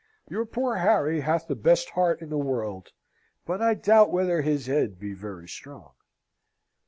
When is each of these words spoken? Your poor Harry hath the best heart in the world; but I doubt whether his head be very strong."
Your 0.31 0.47
poor 0.47 0.77
Harry 0.77 1.19
hath 1.21 1.47
the 1.47 1.53
best 1.53 1.91
heart 1.91 2.23
in 2.23 2.29
the 2.31 2.37
world; 2.39 2.91
but 3.45 3.61
I 3.61 3.75
doubt 3.75 4.09
whether 4.11 4.41
his 4.41 4.65
head 4.65 4.99
be 4.99 5.13
very 5.13 5.47
strong." 5.47 5.91